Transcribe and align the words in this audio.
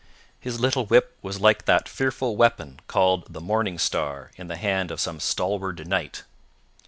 His 0.39 0.59
little 0.59 0.87
whip 0.87 1.15
was 1.21 1.39
like 1.39 1.65
that 1.65 1.87
fearful 1.87 2.35
weapon 2.35 2.79
called 2.87 3.31
the 3.31 3.39
morning 3.39 3.77
star 3.77 4.31
in 4.35 4.47
the 4.47 4.55
hand 4.57 4.89
of 4.89 4.99
some 4.99 5.19
stalwart 5.19 5.85
knight. 5.85 6.23